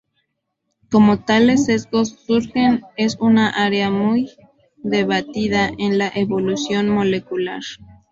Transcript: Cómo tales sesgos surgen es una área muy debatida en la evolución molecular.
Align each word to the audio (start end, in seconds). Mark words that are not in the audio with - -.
Cómo 0.89 1.19
tales 1.25 1.65
sesgos 1.65 2.17
surgen 2.25 2.81
es 2.97 3.17
una 3.19 3.51
área 3.51 3.91
muy 3.91 4.31
debatida 4.77 5.69
en 5.77 5.99
la 5.99 6.11
evolución 6.15 6.89
molecular. 6.89 7.61